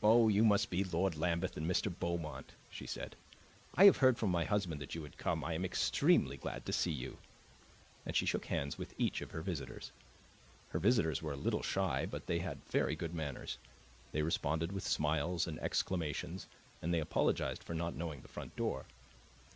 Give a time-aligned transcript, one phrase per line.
[0.00, 1.92] "Oh, you must be Lord Lambeth and Mr.
[1.92, 3.16] Beaumont," she said.
[3.74, 5.42] "I have heard from my husband that you would come.
[5.42, 7.18] I am extremely glad to see you."
[8.06, 9.90] And she shook hands with each of her visitors.
[10.68, 13.58] Her visitors were a little shy, but they had very good manners;
[14.12, 16.46] they responded with smiles and exclamations,
[16.80, 18.84] and they apologized for not knowing the front door.